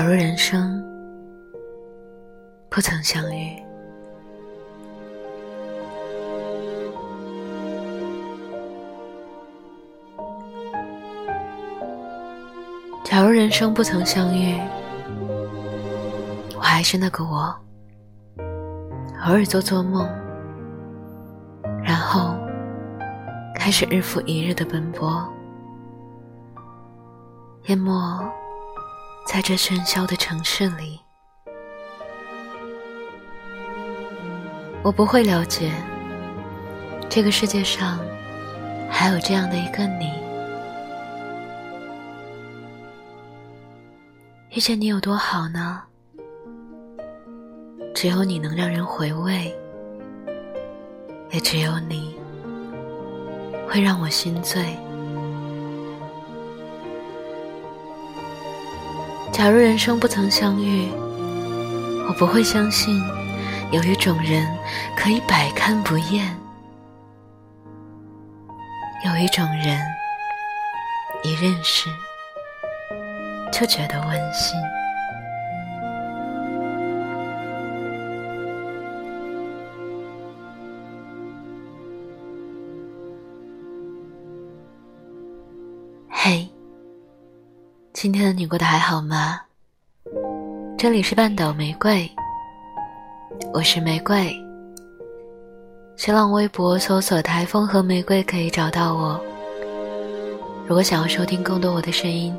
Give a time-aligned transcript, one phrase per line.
[0.00, 0.82] 假如人生
[2.70, 3.54] 不曾相遇，
[13.04, 14.58] 假如人生不曾相遇，
[16.56, 17.54] 我还是那个我，
[19.26, 20.08] 偶尔做做梦，
[21.84, 22.34] 然后
[23.54, 25.22] 开始日复一日的奔波，
[27.66, 27.92] 淹没
[29.32, 31.00] 在这喧嚣的城市里。
[34.82, 35.70] 我不会了解，
[37.08, 38.00] 这个世界上
[38.90, 40.10] 还有这样的一个你。
[44.50, 45.80] 遇见你有多好呢？
[47.94, 49.56] 只有你能让人回味，
[51.30, 52.18] 也只有你
[53.68, 54.76] 会让我心醉。
[59.32, 60.90] 假如人生不曾相遇，
[62.06, 63.02] 我不会相信
[63.70, 64.46] 有一种人
[64.94, 66.36] 可以百看不厌，
[69.06, 69.80] 有一种人
[71.22, 71.88] 一认识。
[73.52, 74.56] 就觉得温馨。
[86.08, 86.48] 嘿，
[88.02, 89.38] 今天的你过得还好吗？
[90.78, 92.10] 这里是半岛玫瑰，
[93.52, 94.34] 我是玫瑰。
[95.98, 99.22] 新浪微博搜索“台风和玫瑰”可以找到我。
[100.66, 102.34] 如果想要收听更多我的声音。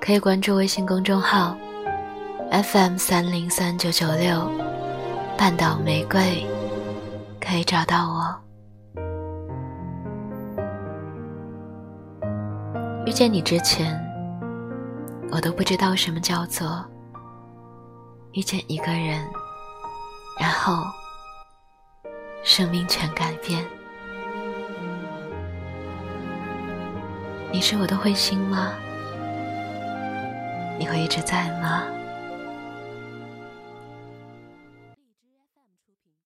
[0.00, 1.54] 可以关注微信公众号
[2.50, 4.50] FM 三零三九九六，
[5.36, 6.46] 半岛玫瑰，
[7.38, 8.34] 可以找到我。
[13.04, 14.01] 遇见你之前，
[15.34, 16.84] 我都不知道什么叫做
[18.32, 19.26] 遇见一个人，
[20.38, 20.84] 然后
[22.44, 23.64] 生命全改变。
[27.50, 28.74] 你是我的彗星吗？
[30.78, 31.84] 你会一直在吗？